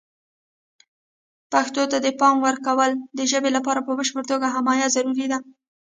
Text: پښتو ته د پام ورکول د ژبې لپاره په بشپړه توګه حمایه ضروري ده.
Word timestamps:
پښتو 1.51 1.81
ته 1.91 1.97
د 2.05 2.07
پام 2.19 2.35
ورکول 2.47 2.91
د 3.17 3.19
ژبې 3.31 3.49
لپاره 3.57 3.79
په 3.87 3.91
بشپړه 3.97 4.23
توګه 4.31 4.53
حمایه 4.55 4.87
ضروري 4.95 5.25
ده. 5.31 5.37